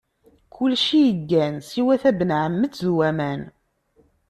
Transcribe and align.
Kulci 0.53 0.97
yeggan 1.05 1.55
siwa 1.69 1.95
tabenɛammet 2.01 2.73
d 2.85 2.87
waman. 2.97 3.41